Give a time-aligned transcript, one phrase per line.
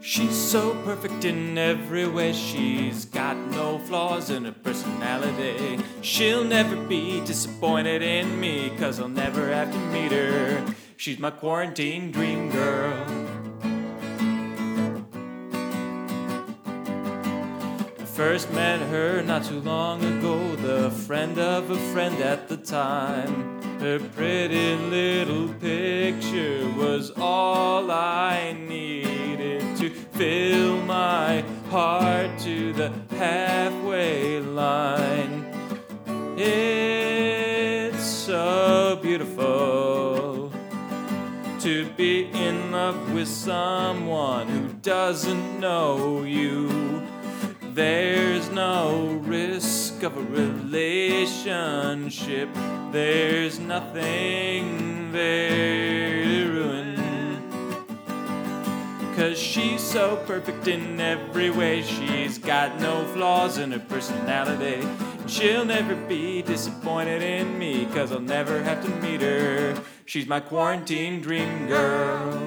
[0.00, 2.32] She's so perfect in every way.
[2.32, 5.78] She's got no flaws in her personality.
[6.02, 10.64] She'll never be disappointed in me, cause I'll never have to meet her.
[10.96, 13.04] She's my quarantine dream girl.
[18.00, 22.56] I First met her not too long ago, the friend of a friend at the
[22.56, 23.62] time.
[23.78, 28.93] Her pretty little picture was all I needed
[29.84, 35.44] to fill my heart to the halfway line.
[36.38, 40.50] It's so beautiful
[41.60, 47.02] to be in love with someone who doesn't know you.
[47.74, 52.48] There's no risk of a relationship.
[52.90, 57.03] There's nothing there to ruin.
[59.16, 61.82] Cause she's so perfect in every way.
[61.82, 64.84] She's got no flaws in her personality.
[65.28, 69.80] She'll never be disappointed in me, cause I'll never have to meet her.
[70.04, 72.40] She's my quarantine dream girl.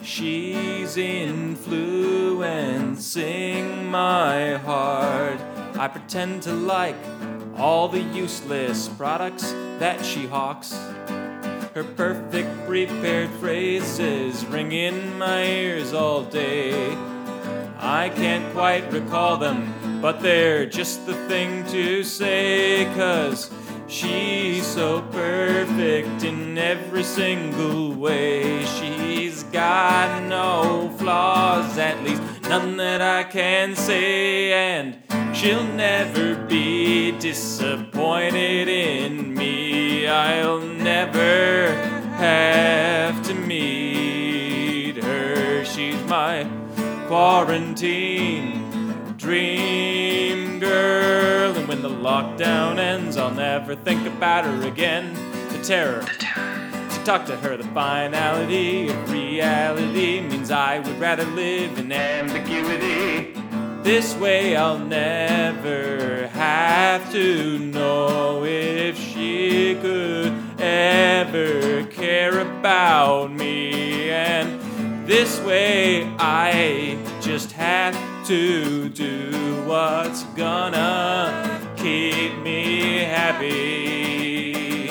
[0.00, 5.40] She's influencing my heart.
[5.76, 6.94] I pretend to like
[7.56, 10.78] all the useless products that she hawks.
[11.74, 16.96] Her perfect prepared phrases ring in my ears all day.
[17.78, 23.50] I can't quite recall them, but they're just the thing to say, cause
[23.86, 28.64] she's so perfect in every single way.
[28.64, 34.96] She's got no flaws, at least none that I can say, and
[35.36, 40.08] she'll never be disappointed in me.
[40.08, 41.47] I'll never
[42.18, 45.64] have to meet her.
[45.64, 46.50] She's my
[47.06, 48.64] quarantine
[49.16, 51.56] dream girl.
[51.56, 55.14] And when the lockdown ends, I'll never think about her again.
[55.52, 56.02] The terror.
[56.02, 63.32] To talk to her, the finality of reality means I would rather live in ambiguity.
[63.84, 70.27] This way, I'll never have to know if she could
[75.48, 84.90] way, I just have to do what's gonna keep me happy.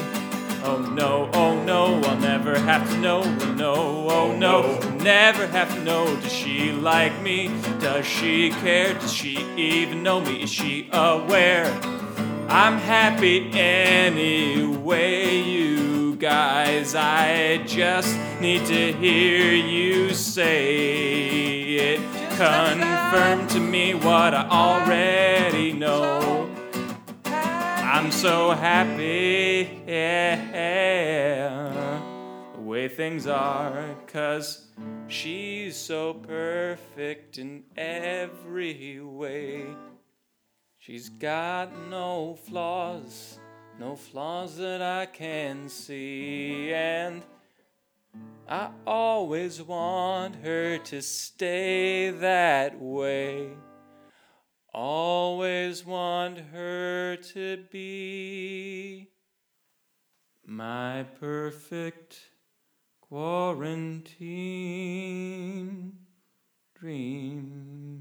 [0.64, 3.22] Oh no, oh no, I'll never have to know.
[3.24, 6.06] Oh no, oh no, never have to know.
[6.22, 7.50] Does she like me?
[7.80, 8.96] Does she care?
[8.96, 10.42] Does she even know me?
[10.42, 11.68] Is she aware?
[12.50, 15.77] I'm happy anyway, you
[16.28, 16.94] guys.
[16.94, 22.00] I just need to hear you say it.
[22.36, 26.50] Confirm to me what I already know.
[27.24, 30.92] I'm so happy, yeah,
[32.56, 34.68] the way things are, cause
[35.08, 39.66] she's so perfect in every way.
[40.78, 43.40] She's got no flaws,
[43.80, 47.22] no flaws that I can see, and
[48.50, 53.50] I always want her to stay that way.
[54.74, 59.10] Always want her to be
[60.46, 62.20] my perfect
[63.02, 64.38] quarantine
[66.80, 67.97] dream.